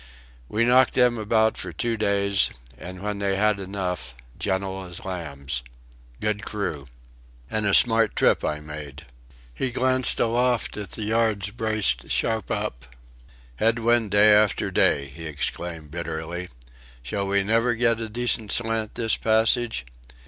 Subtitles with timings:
[0.49, 5.61] We knocked them about for two days, and when they had enough gentle as lambs.
[6.19, 6.87] Good crew.
[7.51, 9.05] And a smart trip I made."
[9.53, 12.95] He glanced aloft at the yards braced sharp up.
[13.57, 16.49] "Head wind day after day," he exclaimed, bitterly.
[17.03, 19.85] "Shall we never get a decent slant this passage?"